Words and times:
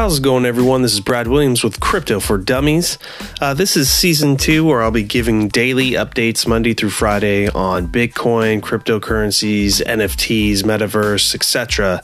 How's 0.00 0.16
it 0.16 0.22
going, 0.22 0.46
everyone? 0.46 0.80
This 0.80 0.94
is 0.94 1.00
Brad 1.00 1.28
Williams 1.28 1.62
with 1.62 1.78
Crypto 1.78 2.20
for 2.20 2.38
Dummies. 2.38 2.96
Uh, 3.38 3.52
this 3.52 3.76
is 3.76 3.90
season 3.90 4.38
two, 4.38 4.64
where 4.64 4.82
I'll 4.82 4.90
be 4.90 5.02
giving 5.02 5.48
daily 5.48 5.90
updates 5.90 6.46
Monday 6.46 6.72
through 6.72 6.88
Friday 6.88 7.50
on 7.50 7.86
Bitcoin, 7.86 8.62
cryptocurrencies, 8.62 9.84
NFTs, 9.84 10.62
metaverse, 10.62 11.34
etc. 11.34 12.02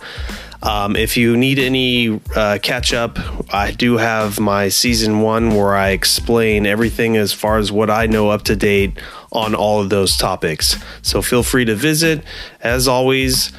Um, 0.63 0.95
if 0.95 1.17
you 1.17 1.39
need 1.39 1.59
any 1.59 2.21
uh, 2.35 2.59
catch 2.63 2.93
up, 2.93 3.19
I 3.51 3.71
do 3.73 3.97
have 3.97 4.39
my 4.39 4.69
season 4.69 5.23
one 5.23 5.55
where 5.55 5.75
I 5.75 5.93
explain 5.93 6.67
everything 6.67 7.17
as 7.17 7.33
far 7.33 7.57
as 7.57 7.73
what 7.73 7.89
I 7.89 8.05
know 8.05 8.29
up 8.29 8.43
to 8.43 8.57
date 8.57 8.99
on 9.33 9.55
all 9.55 9.81
of 9.81 9.89
those 9.89 10.19
topics. 10.19 10.77
So 11.01 11.23
feel 11.23 11.43
free 11.43 11.65
to 11.65 11.75
visit. 11.75 12.23
As 12.61 12.89
always, 12.89 13.53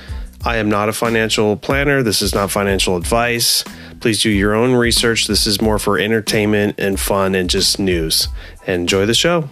I 0.46 0.58
am 0.58 0.70
not 0.70 0.90
a 0.90 0.94
financial 0.94 1.58
planner. 1.58 2.04
This 2.04 2.22
is 2.22 2.36
not 2.36 2.52
financial 2.52 2.96
advice. 2.96 3.64
Please 4.08 4.22
do 4.22 4.30
your 4.30 4.56
own 4.56 4.72
research. 4.72 5.28
This 5.28 5.46
is 5.46 5.60
more 5.60 5.78
for 5.78 6.00
entertainment 6.00 6.76
and 6.78 6.98
fun 6.98 7.36
and 7.36 7.50
just 7.50 7.78
news. 7.78 8.30
Enjoy 8.66 9.06
the 9.06 9.14
show. 9.14 9.50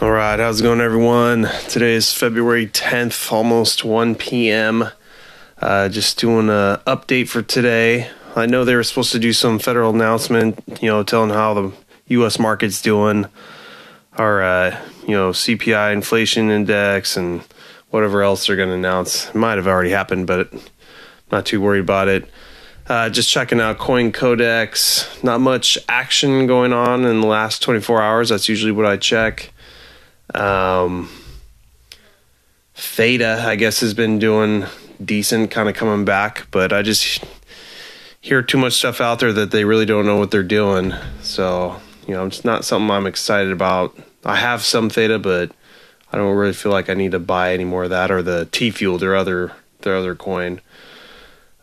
All 0.00 0.10
right, 0.10 0.38
how's 0.38 0.60
it 0.60 0.62
going, 0.62 0.80
everyone? 0.80 1.50
Today 1.68 1.92
is 1.92 2.10
February 2.10 2.68
10th, 2.68 3.30
almost 3.30 3.84
1 3.84 4.14
p.m. 4.14 4.88
Uh, 5.60 5.90
just 5.90 6.18
doing 6.18 6.48
an 6.48 6.78
update 6.86 7.28
for 7.28 7.42
today. 7.42 8.08
I 8.34 8.46
know 8.46 8.64
they 8.64 8.76
were 8.76 8.82
supposed 8.82 9.12
to 9.12 9.18
do 9.18 9.34
some 9.34 9.58
federal 9.58 9.90
announcement, 9.90 10.58
you 10.80 10.88
know, 10.88 11.02
telling 11.02 11.28
how 11.28 11.52
the 11.52 11.72
U.S. 12.06 12.38
market's 12.38 12.80
doing, 12.80 13.26
our, 14.14 14.42
uh, 14.42 14.80
you 15.02 15.14
know, 15.14 15.32
CPI 15.32 15.92
inflation 15.92 16.48
index 16.48 17.18
and 17.18 17.42
whatever 17.90 18.22
else 18.22 18.46
they're 18.46 18.56
going 18.56 18.68
to 18.68 18.74
announce. 18.74 19.34
Might 19.34 19.56
have 19.56 19.66
already 19.66 19.90
happened, 19.90 20.26
but 20.26 20.52
not 21.30 21.46
too 21.46 21.60
worried 21.60 21.80
about 21.80 22.08
it. 22.08 22.28
Uh, 22.88 23.10
just 23.10 23.30
checking 23.30 23.60
out 23.60 23.78
Coin 23.78 24.12
Codex. 24.12 25.22
Not 25.22 25.40
much 25.40 25.76
action 25.88 26.46
going 26.46 26.72
on 26.72 27.04
in 27.04 27.20
the 27.20 27.26
last 27.26 27.62
24 27.62 28.00
hours. 28.00 28.28
That's 28.28 28.48
usually 28.48 28.72
what 28.72 28.86
I 28.86 28.96
check. 28.96 29.52
Um, 30.34 31.08
Theta, 32.74 33.42
I 33.44 33.56
guess, 33.56 33.80
has 33.80 33.94
been 33.94 34.18
doing 34.18 34.66
decent, 35.04 35.50
kind 35.50 35.68
of 35.68 35.74
coming 35.74 36.04
back, 36.04 36.46
but 36.50 36.72
I 36.72 36.82
just 36.82 37.24
hear 38.20 38.42
too 38.42 38.58
much 38.58 38.74
stuff 38.74 39.00
out 39.00 39.18
there 39.18 39.32
that 39.32 39.50
they 39.50 39.64
really 39.64 39.86
don't 39.86 40.06
know 40.06 40.16
what 40.16 40.30
they're 40.30 40.42
doing. 40.42 40.92
So, 41.22 41.80
you 42.06 42.14
know, 42.14 42.26
it's 42.26 42.44
not 42.44 42.64
something 42.64 42.90
I'm 42.90 43.06
excited 43.06 43.52
about. 43.52 43.96
I 44.24 44.36
have 44.36 44.62
some 44.62 44.90
Theta, 44.90 45.18
but 45.18 45.52
I 46.12 46.18
don't 46.18 46.36
really 46.36 46.52
feel 46.52 46.72
like 46.72 46.88
I 46.88 46.94
need 46.94 47.12
to 47.12 47.18
buy 47.18 47.52
any 47.52 47.64
more 47.64 47.84
of 47.84 47.90
that 47.90 48.10
or 48.10 48.22
the 48.22 48.46
T 48.46 48.70
Fuel, 48.70 48.98
their 48.98 49.16
other 49.16 49.52
their 49.80 49.96
other 49.96 50.14
coin. 50.14 50.60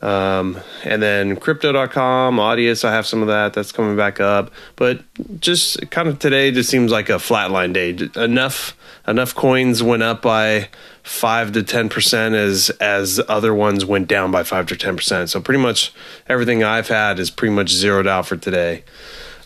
Um, 0.04 0.60
and 0.84 1.02
then 1.02 1.38
crypto.com, 1.38 2.36
Audius, 2.36 2.84
I 2.84 2.92
have 2.92 3.08
some 3.08 3.22
of 3.22 3.30
that. 3.30 3.54
That's 3.54 3.72
coming 3.72 3.96
back 3.96 4.20
up. 4.20 4.52
But 4.76 5.00
just 5.40 5.90
kind 5.92 6.10
of 6.10 6.20
today 6.20 6.52
just 6.52 6.70
seems 6.70 6.92
like 6.92 7.08
a 7.08 7.14
flatline 7.14 7.72
day. 7.72 7.98
Enough 8.22 8.76
enough 9.08 9.34
coins 9.34 9.82
went 9.82 10.04
up 10.04 10.22
by 10.22 10.68
five 11.04 11.54
to 11.54 11.64
ten 11.64 11.88
percent 11.88 12.36
as 12.36 12.70
as 12.82 13.22
other 13.30 13.54
ones 13.54 13.86
went 13.86 14.10
down 14.10 14.30
by 14.30 14.44
five 14.44 14.68
to 14.68 14.76
ten 14.76 14.98
percent. 14.98 15.30
So 15.30 15.40
pretty 15.40 15.62
much 15.62 15.94
everything 16.28 16.66
I've 16.66 16.90
had 16.90 17.18
is 17.18 17.30
pretty 17.30 17.54
much 17.54 17.70
zeroed 17.70 18.08
out 18.08 18.28
for 18.28 18.36
today. 18.36 18.84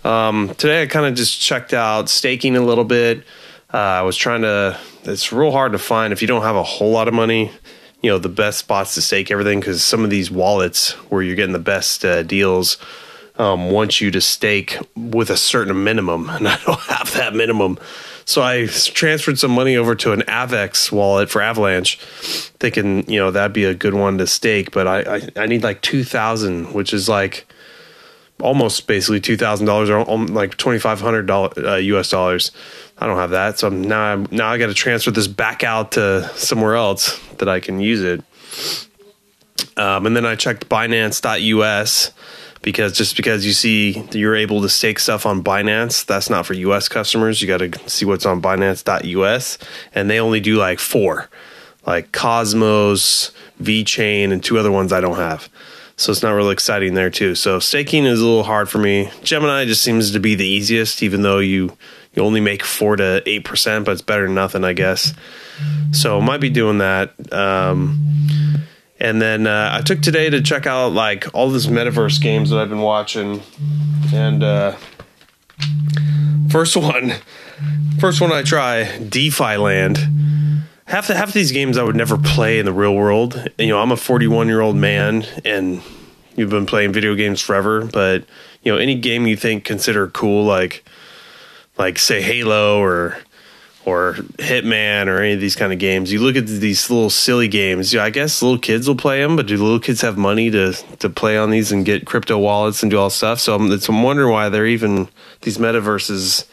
Um, 0.03 0.55
today 0.57 0.81
I 0.81 0.85
kind 0.87 1.05
of 1.05 1.13
just 1.13 1.39
checked 1.39 1.73
out 1.73 2.09
staking 2.09 2.57
a 2.57 2.61
little 2.61 2.83
bit. 2.83 3.23
Uh, 3.73 3.77
I 3.77 4.01
was 4.01 4.15
trying 4.15 4.41
to. 4.41 4.79
It's 5.03 5.31
real 5.31 5.51
hard 5.51 5.73
to 5.73 5.77
find 5.77 6.13
if 6.13 6.21
you 6.21 6.27
don't 6.27 6.43
have 6.43 6.55
a 6.55 6.63
whole 6.63 6.91
lot 6.91 7.07
of 7.07 7.13
money. 7.13 7.51
You 8.01 8.11
know 8.11 8.17
the 8.17 8.29
best 8.29 8.59
spots 8.59 8.93
to 8.95 9.01
stake 9.01 9.31
everything 9.31 9.59
because 9.59 9.83
some 9.83 10.03
of 10.03 10.09
these 10.09 10.31
wallets 10.31 10.91
where 11.09 11.21
you're 11.21 11.35
getting 11.35 11.53
the 11.53 11.59
best 11.59 12.05
uh, 12.05 12.23
deals 12.23 12.77
um, 13.37 13.71
want 13.71 13.99
you 13.99 14.11
to 14.11 14.21
stake 14.21 14.77
with 14.95 15.29
a 15.29 15.37
certain 15.37 15.83
minimum, 15.83 16.29
and 16.29 16.47
I 16.47 16.57
don't 16.65 16.79
have 16.81 17.13
that 17.13 17.33
minimum. 17.35 17.77
So 18.23 18.41
I 18.41 18.67
transferred 18.67 19.39
some 19.39 19.51
money 19.51 19.77
over 19.77 19.95
to 19.95 20.11
an 20.11 20.21
AVAX 20.21 20.91
wallet 20.91 21.29
for 21.29 21.41
Avalanche, 21.41 21.97
thinking 22.59 23.09
you 23.09 23.19
know 23.19 23.31
that'd 23.31 23.53
be 23.53 23.65
a 23.65 23.73
good 23.73 23.93
one 23.93 24.17
to 24.19 24.27
stake. 24.27 24.71
But 24.71 24.87
I 24.87 25.15
I, 25.17 25.29
I 25.35 25.45
need 25.45 25.63
like 25.63 25.81
two 25.81 26.03
thousand, 26.03 26.73
which 26.73 26.93
is 26.93 27.09
like 27.09 27.47
almost 28.41 28.87
basically 28.87 29.19
two 29.19 29.37
thousand 29.37 29.65
dollars 29.65 29.89
or 29.89 30.03
like 30.05 30.57
twenty 30.57 30.79
five 30.79 31.01
hundred 31.01 31.25
dollars 31.25 31.83
U.S. 31.85 32.09
dollars. 32.09 32.51
I 32.99 33.05
don't 33.05 33.17
have 33.17 33.31
that, 33.31 33.59
so 33.59 33.69
now 33.69 34.01
I'm, 34.01 34.27
now 34.31 34.49
I 34.49 34.57
got 34.57 34.67
to 34.67 34.73
transfer 34.73 35.11
this 35.11 35.27
back 35.27 35.63
out 35.63 35.91
to 35.93 36.27
somewhere 36.35 36.75
else 36.75 37.19
that 37.37 37.47
I 37.47 37.59
can 37.59 37.79
use 37.79 38.01
it. 38.01 38.23
Um, 39.77 40.07
and 40.07 40.15
then 40.15 40.25
I 40.25 40.35
checked 40.35 40.67
Binance.us 40.67 42.11
because 42.63 42.97
just 42.97 43.15
because 43.15 43.45
you 43.45 43.53
see 43.53 44.03
you're 44.11 44.35
able 44.35 44.61
to 44.61 44.69
stake 44.69 44.99
stuff 44.99 45.25
on 45.25 45.43
Binance, 45.43 46.05
that's 46.05 46.29
not 46.29 46.45
for 46.45 46.53
US 46.53 46.89
customers. 46.89 47.41
You 47.41 47.47
got 47.47 47.59
to 47.59 47.89
see 47.89 48.05
what's 48.05 48.25
on 48.25 48.41
Binance.us, 48.41 49.57
and 49.93 50.09
they 50.09 50.19
only 50.19 50.39
do 50.39 50.57
like 50.57 50.79
four, 50.79 51.29
like 51.85 52.11
Cosmos, 52.11 53.31
VeChain, 53.61 54.31
and 54.31 54.43
two 54.43 54.57
other 54.57 54.71
ones 54.71 54.91
I 54.91 55.01
don't 55.01 55.17
have. 55.17 55.49
So 55.99 56.11
it's 56.11 56.21
not 56.21 56.33
really 56.33 56.53
exciting 56.53 56.93
there 56.93 57.09
too. 57.09 57.33
So 57.33 57.59
staking 57.59 58.05
is 58.05 58.21
a 58.21 58.25
little 58.25 58.43
hard 58.43 58.69
for 58.69 58.77
me. 58.77 59.09
Gemini 59.23 59.65
just 59.65 59.81
seems 59.81 60.11
to 60.11 60.19
be 60.19 60.35
the 60.35 60.45
easiest, 60.45 61.01
even 61.01 61.23
though 61.23 61.39
you 61.39 61.75
you 62.13 62.23
only 62.23 62.39
make 62.39 62.63
four 62.63 62.95
to 62.95 63.21
eight 63.27 63.43
percent, 63.43 63.85
but 63.85 63.91
it's 63.93 64.01
better 64.03 64.25
than 64.25 64.35
nothing, 64.35 64.63
I 64.63 64.73
guess. 64.73 65.13
So 65.91 66.21
might 66.21 66.39
be 66.39 66.51
doing 66.51 66.77
that. 66.77 67.33
Um, 67.33 68.63
and 68.99 69.21
then 69.21 69.47
uh, 69.47 69.71
I 69.73 69.81
took 69.81 70.01
today 70.01 70.29
to 70.29 70.41
check 70.41 70.67
out 70.67 70.93
like 70.93 71.33
all 71.33 71.49
this 71.49 71.65
metaverse 71.65 72.21
games 72.21 72.51
that 72.51 72.59
I've 72.59 72.69
been 72.69 72.81
watching. 72.81 73.41
And 74.13 74.43
uh, 74.43 74.75
first 76.49 76.77
one, 76.77 77.13
first 77.99 78.21
one 78.21 78.31
I 78.31 78.43
try, 78.43 78.99
DeFi 78.99 79.57
Land. 79.57 80.16
Half 80.87 81.07
the 81.07 81.15
half 81.15 81.27
of 81.27 81.33
these 81.33 81.51
games 81.51 81.77
I 81.77 81.83
would 81.83 81.97
never 81.97 82.17
play 82.17 82.59
in 82.59 82.65
the 82.65 82.71
real 82.71 82.95
world. 82.95 83.49
You 83.57 83.67
know, 83.67 83.79
I'm 83.79 83.91
a 83.91 83.97
41 83.97 84.47
year 84.47 84.61
old 84.61 84.77
man, 84.77 85.25
and 85.43 85.81
you've 86.37 86.49
been 86.49 86.65
playing 86.65 86.93
video 86.93 87.13
games 87.13 87.41
forever. 87.41 87.85
But 87.85 88.23
you 88.63 88.71
know, 88.71 88.77
any 88.77 88.95
game 88.95 89.27
you 89.27 89.35
think 89.35 89.65
consider 89.65 90.07
cool, 90.07 90.45
like 90.45 90.85
like 91.77 91.99
say 91.99 92.21
Halo 92.21 92.79
or 92.79 93.17
or 93.83 94.13
Hitman 94.37 95.07
or 95.07 95.21
any 95.21 95.33
of 95.33 95.41
these 95.41 95.57
kind 95.57 95.73
of 95.73 95.79
games. 95.79 96.11
You 96.11 96.21
look 96.21 96.37
at 96.37 96.47
these 96.47 96.89
little 96.89 97.09
silly 97.09 97.49
games. 97.49 97.93
I 97.93 98.09
guess 98.09 98.41
little 98.41 98.57
kids 98.57 98.87
will 98.87 98.95
play 98.95 99.21
them, 99.21 99.35
but 99.35 99.47
do 99.47 99.57
little 99.57 99.81
kids 99.81 99.99
have 100.01 100.17
money 100.17 100.49
to 100.51 100.71
to 100.99 101.09
play 101.09 101.37
on 101.37 101.51
these 101.51 101.69
and 101.69 101.83
get 101.83 102.05
crypto 102.05 102.37
wallets 102.37 102.81
and 102.81 102.89
do 102.89 102.97
all 102.97 103.09
stuff? 103.09 103.41
So 103.41 103.55
I'm, 103.55 103.69
I'm 103.71 104.03
wondering 104.03 104.31
why 104.31 104.47
they're 104.47 104.65
even 104.65 105.09
these 105.41 105.57
metaverses 105.57 106.45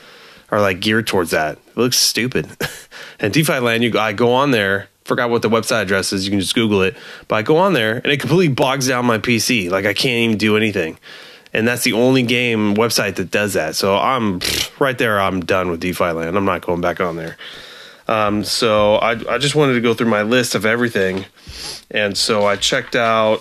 are 0.55 0.61
like 0.61 0.81
geared 0.81 1.07
towards 1.07 1.33
that. 1.33 1.59
It 1.59 1.77
looks 1.77 1.97
stupid. 1.97 2.49
and 3.19 3.33
DeFi 3.33 3.59
Land, 3.59 3.83
you 3.83 3.99
I 3.99 4.13
go 4.13 4.33
on 4.33 4.53
there. 4.53 4.89
Forgot 5.05 5.29
what 5.29 5.43
the 5.43 5.51
website 5.51 5.83
address 5.83 6.13
is. 6.13 6.25
You 6.25 6.31
can 6.31 6.41
just 6.41 6.55
Google 6.55 6.83
it. 6.83 6.97
But 7.29 7.37
I 7.37 7.43
go 7.43 7.59
on 7.59 7.73
there 7.73 7.97
and 7.97 8.07
it 8.07 8.21
completely 8.21 8.55
bogs 8.55 8.89
down 8.89 9.05
my 9.05 9.19
PC. 9.19 9.71
Like 9.71 9.85
I 9.85 9.93
can't 9.93 10.19
even 10.19 10.39
do 10.39 10.57
anything 10.57 10.99
and 11.55 11.67
that's 11.67 11.85
the 11.85 11.93
only 11.93 12.25
game 12.25 12.75
website 12.75 13.15
that 13.15 13.31
does 13.31 13.55
that. 13.55 13.77
So 13.77 13.97
I'm 13.97 14.41
right 14.81 14.99
there. 14.99 15.21
I'm 15.21 15.41
done 15.41 15.71
with 15.71 15.81
DeFi 15.81 16.11
Land. 16.11 16.37
I'm 16.37 16.45
not 16.45 16.63
going 16.63 16.81
back 16.81 17.01
on 17.01 17.17
there. 17.17 17.37
Um, 18.09 18.45
so 18.45 18.97
I, 18.97 19.13
I 19.33 19.39
just 19.39 19.55
wanted 19.55 19.75
to 19.75 19.81
go 19.81 19.95
through 19.95 20.11
my 20.11 20.23
list 20.23 20.55
of 20.55 20.67
everything, 20.67 21.25
and 21.91 22.19
so 22.19 22.45
I 22.45 22.57
checked 22.57 22.97
out. 22.97 23.41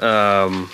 Um, 0.00 0.70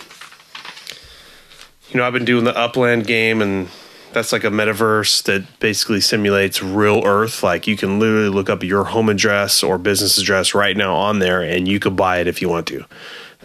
you 1.88 1.96
know, 1.98 2.06
I've 2.06 2.12
been 2.12 2.24
doing 2.24 2.44
the 2.44 2.56
Upland 2.56 3.06
game, 3.06 3.42
and 3.42 3.68
that's 4.12 4.32
like 4.32 4.44
a 4.44 4.50
metaverse 4.50 5.22
that 5.24 5.44
basically 5.60 6.00
simulates 6.00 6.62
real 6.62 7.02
Earth. 7.04 7.42
Like 7.42 7.66
you 7.66 7.76
can 7.76 7.98
literally 7.98 8.28
look 8.28 8.48
up 8.48 8.62
your 8.62 8.84
home 8.84 9.08
address 9.08 9.62
or 9.62 9.78
business 9.78 10.18
address 10.18 10.54
right 10.54 10.76
now 10.76 10.94
on 10.94 11.18
there, 11.18 11.42
and 11.42 11.68
you 11.68 11.78
could 11.78 11.96
buy 11.96 12.18
it 12.20 12.26
if 12.26 12.40
you 12.40 12.48
want 12.48 12.66
to 12.68 12.84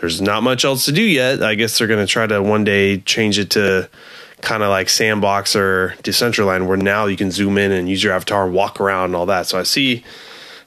there's 0.01 0.19
not 0.19 0.41
much 0.41 0.65
else 0.65 0.85
to 0.85 0.91
do 0.91 1.03
yet. 1.03 1.43
I 1.43 1.55
guess 1.55 1.77
they're 1.77 1.87
going 1.87 2.05
to 2.05 2.11
try 2.11 2.25
to 2.25 2.41
one 2.41 2.63
day 2.63 2.97
change 2.97 3.37
it 3.37 3.51
to 3.51 3.87
kind 4.41 4.63
of 4.63 4.69
like 4.69 4.89
Sandbox 4.89 5.55
or 5.55 5.95
Decentraland, 6.01 6.67
where 6.67 6.75
now 6.75 7.05
you 7.05 7.15
can 7.15 7.29
zoom 7.29 7.57
in 7.59 7.71
and 7.71 7.87
use 7.87 8.03
your 8.03 8.13
avatar 8.13 8.45
and 8.45 8.53
walk 8.53 8.81
around 8.81 9.05
and 9.05 9.15
all 9.15 9.27
that. 9.27 9.45
So 9.45 9.59
I 9.59 9.63
see, 9.63 10.03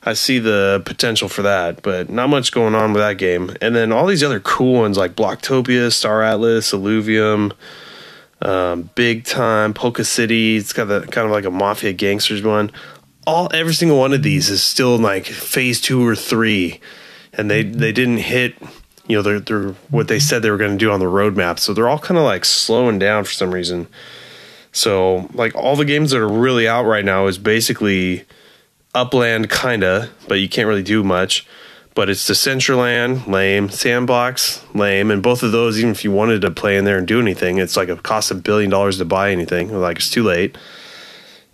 I 0.04 0.12
see 0.12 0.38
the 0.38 0.82
potential 0.86 1.28
for 1.28 1.42
that, 1.42 1.82
but 1.82 2.08
not 2.08 2.28
much 2.28 2.52
going 2.52 2.76
on 2.76 2.92
with 2.92 3.02
that 3.02 3.18
game. 3.18 3.56
And 3.60 3.74
then 3.74 3.90
all 3.90 4.06
these 4.06 4.22
other 4.22 4.38
cool 4.38 4.74
ones 4.74 4.96
like 4.96 5.16
Blocktopia, 5.16 5.92
Star 5.92 6.22
Atlas, 6.22 6.70
Illuvium, 6.72 7.52
um, 8.44 8.90
Big 8.94 9.24
Time, 9.24 9.74
Polka 9.74 10.04
City. 10.04 10.56
It's 10.56 10.72
got 10.72 10.86
the 10.86 11.00
kind 11.02 11.26
of 11.26 11.30
like 11.30 11.44
a 11.44 11.50
mafia 11.50 11.92
gangsters 11.92 12.42
one. 12.42 12.70
All 13.26 13.48
every 13.52 13.74
single 13.74 13.98
one 13.98 14.12
of 14.12 14.22
these 14.22 14.50
is 14.50 14.62
still 14.62 14.98
like 14.98 15.26
phase 15.26 15.80
two 15.80 16.06
or 16.06 16.14
three, 16.14 16.80
and 17.32 17.50
they 17.50 17.62
they 17.62 17.92
didn't 17.92 18.18
hit 18.18 18.54
you 19.06 19.16
know 19.16 19.22
they're, 19.22 19.40
they're 19.40 19.72
what 19.90 20.08
they 20.08 20.18
said 20.18 20.42
they 20.42 20.50
were 20.50 20.56
going 20.56 20.72
to 20.72 20.76
do 20.76 20.90
on 20.90 21.00
the 21.00 21.06
roadmap 21.06 21.58
so 21.58 21.74
they're 21.74 21.88
all 21.88 21.98
kind 21.98 22.18
of 22.18 22.24
like 22.24 22.44
slowing 22.44 22.98
down 22.98 23.24
for 23.24 23.32
some 23.32 23.52
reason 23.52 23.86
so 24.72 25.28
like 25.34 25.54
all 25.54 25.76
the 25.76 25.84
games 25.84 26.10
that 26.10 26.20
are 26.20 26.28
really 26.28 26.66
out 26.66 26.84
right 26.84 27.04
now 27.04 27.26
is 27.26 27.38
basically 27.38 28.24
upland 28.94 29.50
kinda 29.50 30.10
but 30.28 30.36
you 30.36 30.48
can't 30.48 30.68
really 30.68 30.82
do 30.82 31.02
much 31.04 31.46
but 31.94 32.10
it's 32.10 32.28
Decentraland, 32.28 33.26
lame. 33.28 33.70
Sandbox, 33.70 34.64
lame. 34.74 35.10
And 35.10 35.22
both 35.22 35.42
of 35.42 35.52
those, 35.52 35.78
even 35.78 35.92
if 35.92 36.02
you 36.02 36.10
wanted 36.10 36.42
to 36.42 36.50
play 36.50 36.76
in 36.76 36.84
there 36.84 36.98
and 36.98 37.06
do 37.06 37.20
anything, 37.20 37.58
it's 37.58 37.76
like 37.76 37.88
it 37.88 38.02
costs 38.02 38.30
a 38.30 38.34
billion 38.34 38.70
dollars 38.70 38.98
to 38.98 39.04
buy 39.04 39.30
anything. 39.30 39.72
Like 39.72 39.98
it's 39.98 40.10
too 40.10 40.24
late. 40.24 40.58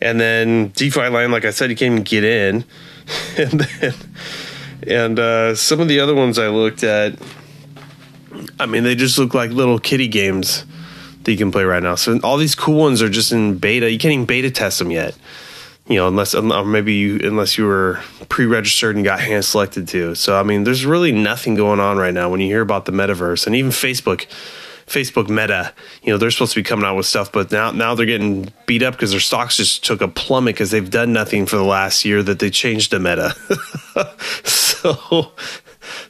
And 0.01 0.19
then 0.19 0.69
DeFi 0.69 1.09
Land, 1.09 1.31
like 1.31 1.45
I 1.45 1.51
said, 1.51 1.69
you 1.69 1.77
can't 1.77 1.93
even 1.93 2.05
get 2.05 2.25
in. 2.25 2.65
and 3.37 3.61
then, 3.61 3.95
and 4.87 5.19
uh, 5.19 5.55
some 5.55 5.81
of 5.81 5.89
the 5.89 6.01
other 6.01 6.15
ones 6.15 6.39
I 6.39 6.49
looked 6.49 6.85
at, 6.85 7.19
I 8.59 8.65
mean, 8.65 8.83
they 8.83 8.95
just 8.95 9.19
look 9.19 9.35
like 9.35 9.51
little 9.51 9.79
kitty 9.79 10.09
games 10.09 10.65
that 11.25 11.33
you 11.33 11.37
can 11.37 11.53
play 11.53 11.65
right 11.65 11.83
now. 11.83 11.97
So 11.97 12.19
all 12.23 12.39
these 12.39 12.55
cool 12.55 12.79
ones 12.79 13.03
are 13.03 13.11
just 13.11 13.31
in 13.31 13.59
beta. 13.59 13.91
You 13.91 13.99
can't 13.99 14.15
even 14.15 14.25
beta 14.25 14.51
test 14.51 14.79
them 14.79 14.91
yet 14.91 15.15
you 15.91 15.97
know, 15.97 16.07
unless 16.07 16.37
or 16.37 16.65
maybe 16.65 16.95
you 16.95 17.19
unless 17.25 17.59
you 17.59 17.67
were 17.67 18.01
pre-registered 18.29 18.95
and 18.95 19.05
got 19.05 19.19
hand 19.19 19.45
selected 19.45 19.89
to. 19.89 20.15
So 20.15 20.39
I 20.39 20.45
mean, 20.45 20.63
there's 20.63 20.87
really 20.87 21.11
nothing 21.11 21.57
going 21.57 21.81
on 21.81 21.99
right 21.99 22.15
now 22.15 22.31
when 22.31 22.41
you 22.41 22.47
hear 22.47 22.61
about 22.61 22.85
the 22.85 22.93
metaverse 22.93 23.47
and 23.47 23.57
even 23.57 23.73
Facebook. 23.73 24.27
Facebook 24.87 25.29
Meta, 25.29 25.73
you 26.03 26.13
know, 26.13 26.19
they're 26.19 26.33
supposed 26.33 26.53
to 26.53 26.59
be 26.59 26.65
coming 26.65 26.85
out 26.85 26.97
with 26.97 27.07
stuff, 27.07 27.31
but 27.31 27.53
now 27.53 27.71
now 27.71 27.95
they're 27.95 28.07
getting 28.07 28.53
beat 28.67 28.83
up 28.83 28.95
because 28.95 29.13
their 29.13 29.21
stocks 29.21 29.57
just 29.57 29.85
took 29.85 30.01
a 30.01 30.09
plummet 30.09 30.57
because 30.57 30.73
they've 30.73 30.91
done 30.91 31.13
nothing 31.13 31.47
for 31.47 31.55
the 31.55 31.63
last 31.63 32.05
year 32.05 32.25
that 32.25 32.41
they 32.41 32.51
changed 32.51 32.91
to 32.91 32.99
Meta. 32.99 33.33
so 34.45 35.31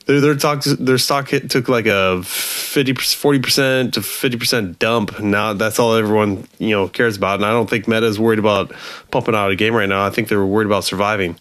their 0.07 0.21
their 0.21 0.35
their 0.35 0.99
stock 0.99 1.29
hit, 1.29 1.51
took 1.51 1.69
like 1.69 1.87
a 1.87 2.23
50 2.23 2.95
40 2.95 3.39
percent 3.39 3.95
to 3.95 4.03
fifty 4.03 4.39
percent 4.39 4.79
dump. 4.79 5.21
Now 5.21 5.53
that's 5.53 5.79
all 5.79 5.95
everyone 5.95 6.49
you 6.59 6.71
know 6.71 6.89
cares 6.89 7.17
about, 7.17 7.37
and 7.37 7.47
I 7.47 7.51
don't 7.51 7.69
think 7.69 7.89
Meta 7.89 8.07
is 8.07 8.19
worried 8.19 8.39
about 8.39 8.73
pumping 9.11 9.35
out 9.35 9.51
a 9.51 9.57
game 9.57 9.75
right 9.75 9.89
now. 9.89 10.05
I 10.05 10.11
think 10.11 10.29
they 10.29 10.37
were 10.37 10.47
worried 10.47 10.67
about 10.67 10.85
surviving. 10.85 11.37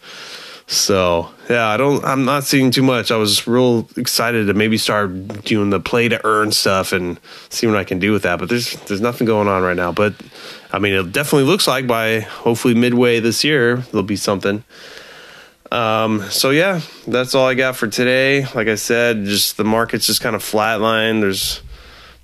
So 0.69 1.27
yeah, 1.49 1.67
I 1.67 1.77
don't. 1.77 2.05
I'm 2.05 2.25
not 2.25 2.43
seeing 2.43 2.69
too 2.69 2.83
much. 2.83 3.09
I 3.09 3.17
was 3.17 3.47
real 3.47 3.89
excited 3.97 4.45
to 4.45 4.53
maybe 4.53 4.77
start 4.77 5.43
doing 5.43 5.71
the 5.71 5.79
play 5.79 6.07
to 6.09 6.23
earn 6.23 6.51
stuff 6.51 6.91
and 6.91 7.19
see 7.49 7.65
what 7.65 7.75
I 7.75 7.83
can 7.83 7.97
do 7.97 8.11
with 8.11 8.21
that. 8.21 8.37
But 8.37 8.49
there's 8.49 8.73
there's 8.81 9.01
nothing 9.01 9.25
going 9.25 9.47
on 9.47 9.63
right 9.63 9.75
now. 9.75 9.91
But 9.91 10.13
I 10.71 10.77
mean, 10.77 10.93
it 10.93 11.11
definitely 11.11 11.45
looks 11.45 11.67
like 11.67 11.87
by 11.87 12.19
hopefully 12.19 12.75
midway 12.75 13.19
this 13.19 13.43
year 13.43 13.77
there'll 13.77 14.03
be 14.03 14.15
something. 14.15 14.63
Um, 15.71 16.29
so 16.29 16.49
yeah, 16.49 16.81
that's 17.07 17.35
all 17.35 17.45
I 17.45 17.53
got 17.53 17.75
for 17.75 17.87
today. 17.87 18.45
Like 18.55 18.67
I 18.67 18.75
said, 18.75 19.25
just 19.25 19.57
the 19.57 19.63
market's 19.63 20.07
just 20.07 20.21
kind 20.21 20.35
of 20.35 20.41
flatline. 20.41 21.21
There's 21.21 21.61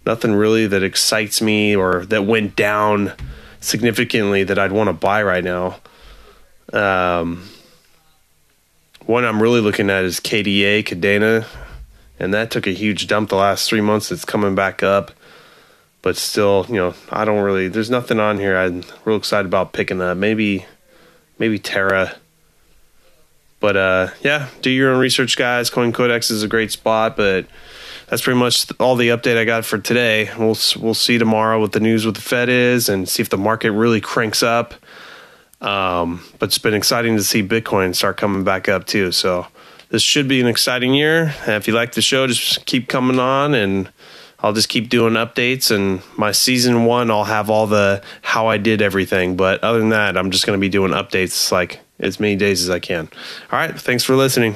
nothing 0.06 0.33
really 0.33 0.68
that 0.68 0.83
excites 0.83 1.42
me 1.42 1.75
or 1.75 2.06
that 2.07 2.25
went 2.25 2.56
down 2.56 3.13
significantly 3.59 4.44
that 4.44 4.57
I'd 4.57 4.71
want 4.71 4.88
to 4.88 4.94
buy 4.94 5.21
right 5.24 5.44
now. 5.44 5.77
Um, 6.74 7.47
one 9.06 9.24
I'm 9.25 9.42
really 9.42 9.62
looking 9.62 9.89
at 9.92 10.03
is 10.03 10.19
KDA, 10.19 10.83
Kadena, 10.83 11.45
and 12.19 12.33
that 12.33 12.50
took 12.50 12.65
a 12.65 12.71
huge 12.71 13.06
dump 13.06 13.30
the 13.30 13.36
last 13.36 13.69
three 13.69 13.81
months. 13.81 14.12
It's 14.12 14.25
coming 14.25 14.56
back 14.56 14.81
up, 14.81 15.12
but 16.01 16.18
still, 16.18 16.65
you 16.68 16.75
know, 16.75 16.95
I 17.12 17.25
don't 17.25 17.44
really. 17.44 17.68
There's 17.68 17.92
nothing 17.92 18.19
on 18.19 18.39
here 18.39 18.57
I'm 18.57 18.83
real 19.03 19.18
excited 19.18 19.45
about 19.45 19.74
picking 19.74 20.01
up. 20.01 20.18
Maybe, 20.18 20.65
maybe 21.38 21.59
Terra 21.59 22.15
but 23.66 23.76
uh, 23.76 24.10
yeah, 24.22 24.50
do 24.62 24.70
your 24.70 24.92
own 24.92 25.00
research, 25.00 25.38
guys. 25.38 25.72
Coin 25.72 25.92
Codex 25.92 26.30
is 26.30 26.44
a 26.44 26.48
great 26.48 26.72
spot, 26.72 27.18
but 27.18 27.48
that's 28.06 28.22
pretty 28.22 28.40
much 28.40 28.68
all 28.80 28.96
the 28.96 29.10
update 29.10 29.38
I 29.38 29.44
got 29.44 29.66
for 29.66 29.80
today. 29.80 30.30
We'll 30.38 30.56
we'll 30.80 30.94
see 30.94 31.18
tomorrow 31.18 31.60
what 31.60 31.72
the 31.72 31.80
news 31.80 32.06
with 32.06 32.14
the 32.14 32.22
Fed 32.22 32.48
is 32.48 32.90
and 32.90 33.10
see 33.10 33.24
if 33.24 33.30
the 33.30 33.40
market 33.40 33.72
really 33.72 34.00
cranks 34.00 34.44
up. 34.44 34.76
Um, 35.62 36.24
but 36.38 36.50
it's 36.50 36.60
been 36.60 36.76
exciting 36.76 37.18
to 37.18 37.24
see 37.24 37.42
Bitcoin 37.42 37.96
start 37.96 38.18
coming 38.18 38.44
back 38.44 38.70
up 38.70 38.86
too. 38.86 39.12
So 39.12 39.48
this 39.90 40.04
should 40.04 40.28
be 40.28 40.40
an 40.40 40.46
exciting 40.46 40.94
year. 40.94 41.34
If 41.48 41.68
you 41.68 41.74
like 41.74 41.94
the 41.94 42.04
show, 42.04 42.28
just 42.28 42.68
keep 42.68 42.88
coming 42.88 43.18
on 43.18 43.56
and 43.56 43.92
I'll 44.42 44.54
just 44.54 44.70
keep 44.70 44.90
doing 44.90 45.14
updates 45.14 45.76
and 45.76 46.04
my 46.20 46.34
season 46.34 46.86
one 46.86 47.10
I'll 47.10 47.24
have 47.24 47.50
all 47.50 47.66
the 47.66 48.04
how 48.22 48.46
I 48.46 48.58
did 48.58 48.84
everything. 48.84 49.36
But 49.36 49.64
other 49.64 49.80
than 49.80 49.90
that, 49.90 50.18
I'm 50.18 50.30
just 50.30 50.46
gonna 50.46 50.60
be 50.60 50.70
doing 50.70 50.92
updates 50.92 51.52
like 51.52 51.80
as 52.00 52.19
many 52.19 52.36
days 52.36 52.62
as 52.62 52.69
I 52.69 52.80
can. 52.80 53.09
All 53.51 53.59
right. 53.59 53.80
Thanks 53.80 54.03
for 54.03 54.15
listening. 54.15 54.56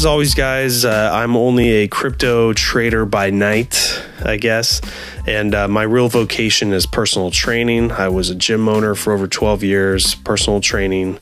As 0.00 0.06
always, 0.06 0.34
guys, 0.34 0.86
uh, 0.86 1.10
I'm 1.12 1.36
only 1.36 1.68
a 1.68 1.88
crypto 1.88 2.54
trader 2.54 3.04
by 3.04 3.28
night, 3.28 4.02
I 4.24 4.38
guess. 4.38 4.80
And 5.26 5.54
uh, 5.54 5.68
my 5.68 5.82
real 5.82 6.08
vocation 6.08 6.72
is 6.72 6.86
personal 6.86 7.30
training. 7.30 7.92
I 7.92 8.08
was 8.08 8.30
a 8.30 8.34
gym 8.34 8.66
owner 8.66 8.94
for 8.94 9.12
over 9.12 9.26
12 9.26 9.62
years, 9.62 10.14
personal 10.14 10.62
training 10.62 11.18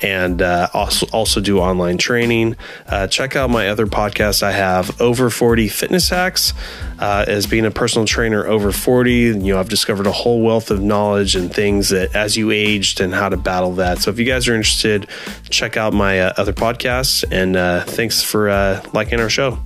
and 0.00 0.42
uh, 0.42 0.68
also 0.72 1.06
also 1.12 1.40
do 1.40 1.58
online 1.58 1.98
training. 1.98 2.56
Uh, 2.86 3.06
check 3.06 3.36
out 3.36 3.50
my 3.50 3.68
other 3.68 3.86
podcast. 3.86 4.42
I 4.42 4.52
have 4.52 5.00
over 5.00 5.30
40 5.30 5.68
fitness 5.68 6.08
hacks. 6.08 6.52
Uh, 6.98 7.24
as 7.28 7.46
being 7.46 7.66
a 7.66 7.70
personal 7.70 8.06
trainer 8.06 8.46
over 8.46 8.72
40, 8.72 9.12
you 9.12 9.34
know 9.34 9.60
I've 9.60 9.68
discovered 9.68 10.06
a 10.06 10.12
whole 10.12 10.42
wealth 10.42 10.70
of 10.70 10.80
knowledge 10.80 11.36
and 11.36 11.52
things 11.52 11.90
that 11.90 12.14
as 12.14 12.36
you 12.36 12.50
aged 12.50 13.00
and 13.00 13.14
how 13.14 13.28
to 13.28 13.36
battle 13.36 13.72
that. 13.74 13.98
So 13.98 14.10
if 14.10 14.18
you 14.18 14.24
guys 14.24 14.48
are 14.48 14.54
interested, 14.54 15.08
check 15.50 15.76
out 15.76 15.92
my 15.92 16.20
uh, 16.20 16.32
other 16.36 16.52
podcasts. 16.52 17.24
And 17.30 17.56
uh, 17.56 17.84
thanks 17.84 18.22
for 18.22 18.48
uh, 18.48 18.82
liking 18.92 19.20
our 19.20 19.30
show. 19.30 19.58